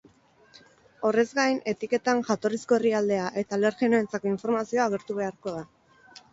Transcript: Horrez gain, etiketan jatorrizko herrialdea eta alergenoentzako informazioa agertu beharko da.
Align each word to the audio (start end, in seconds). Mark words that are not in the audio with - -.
Horrez 1.09 1.25
gain, 1.39 1.59
etiketan 1.73 2.23
jatorrizko 2.31 2.79
herrialdea 2.79 3.29
eta 3.45 3.61
alergenoentzako 3.61 4.33
informazioa 4.35 4.91
agertu 4.91 5.23
beharko 5.23 5.59
da. 5.61 5.67